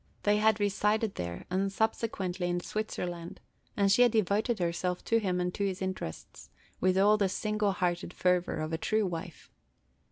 They 0.23 0.37
had 0.37 0.59
resided 0.59 1.13
there, 1.13 1.45
and 1.51 1.71
subsequently 1.71 2.49
in 2.49 2.59
Switzerland, 2.59 3.39
and 3.77 3.91
she 3.91 4.01
had 4.01 4.11
devoted 4.13 4.57
herself 4.57 5.05
to 5.05 5.19
him, 5.19 5.39
and 5.39 5.53
to 5.53 5.63
his 5.63 5.79
interests, 5.79 6.49
with 6.79 6.97
all 6.97 7.17
the 7.17 7.29
single 7.29 7.73
hearted 7.73 8.11
fervor 8.11 8.55
of 8.61 8.73
a 8.73 8.79
true 8.79 9.05
wife. 9.05 9.51